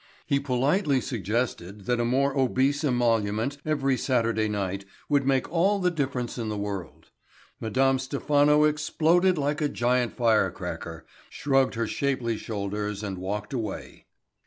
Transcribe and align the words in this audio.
He 0.25 0.39
politely 0.39 0.99
suggested 0.99 1.81
that 1.85 1.99
a 1.99 2.03
more 2.05 2.35
obese 2.35 2.83
emolument 2.83 3.59
every 3.63 3.95
Saturday 3.97 4.49
night 4.49 4.83
would 5.09 5.27
make 5.27 5.47
all 5.51 5.77
the 5.77 5.91
difference 5.91 6.39
in 6.39 6.49
the 6.49 6.57
world. 6.57 7.11
Madame 7.59 7.99
Stephano 7.99 8.63
exploded 8.63 9.37
like 9.37 9.61
a 9.61 9.69
giant 9.69 10.17
firecracker, 10.17 11.05
shrugged 11.29 11.75
her 11.75 11.85
shapely 11.85 12.35
shoulders 12.35 13.03
and 13.03 13.19
walked 13.19 13.53
away. 13.53 14.07